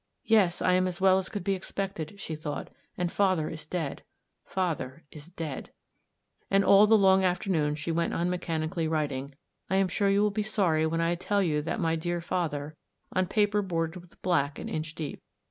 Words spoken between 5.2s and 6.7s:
dead." AN END AND A BEGINNING. % And